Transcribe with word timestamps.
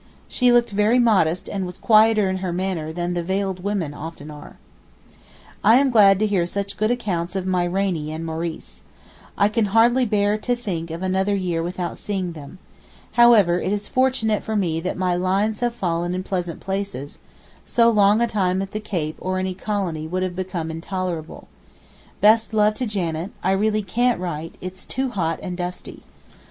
She 0.27 0.51
looked 0.51 0.71
very 0.71 0.97
modest 0.97 1.47
and 1.47 1.63
was 1.63 1.77
quieter 1.77 2.27
in 2.27 2.37
her 2.37 2.51
manner 2.51 2.91
than 2.91 3.13
the 3.13 3.21
veiled 3.21 3.63
women 3.63 3.93
often 3.93 4.31
are. 4.31 4.55
I 5.63 5.75
am 5.75 5.89
so 5.89 5.91
glad 5.91 6.17
to 6.17 6.25
hear 6.25 6.47
such 6.47 6.75
good 6.75 6.89
accounts 6.89 7.35
of 7.35 7.45
my 7.45 7.65
Rainie 7.67 8.11
and 8.11 8.25
Maurice. 8.25 8.81
I 9.37 9.47
can 9.47 9.65
hardly 9.65 10.05
bear 10.05 10.39
to 10.39 10.55
think 10.55 10.89
of 10.89 11.03
another 11.03 11.35
year 11.35 11.61
without 11.61 11.99
seeing 11.99 12.31
them. 12.31 12.57
However 13.11 13.59
it 13.59 13.71
is 13.71 13.87
fortunate 13.87 14.41
for 14.41 14.55
me 14.55 14.79
that 14.79 14.97
'my 14.97 15.15
lines 15.15 15.59
have 15.59 15.75
fallen 15.75 16.15
in 16.15 16.23
pleasant 16.23 16.61
places,' 16.61 17.19
so 17.63 17.87
long 17.91 18.21
a 18.21 18.27
time 18.27 18.59
at 18.63 18.71
the 18.71 18.79
Cape 18.79 19.17
or 19.19 19.37
any 19.37 19.53
Colony 19.53 20.07
would 20.07 20.23
have 20.23 20.35
become 20.35 20.71
intolerable. 20.71 21.47
Best 22.21 22.55
love 22.55 22.73
to 22.73 22.87
Janet, 22.87 23.29
I 23.43 23.51
really 23.51 23.83
can't 23.83 24.19
write, 24.19 24.55
it's 24.61 24.83
too 24.83 25.11
hot 25.11 25.39
and 25.43 25.55
dusty. 25.55 26.01